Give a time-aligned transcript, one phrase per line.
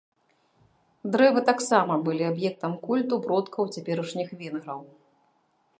[1.15, 4.81] Дрэвы таксама былі аб'ектам культу продкаў цяперашніх венграў.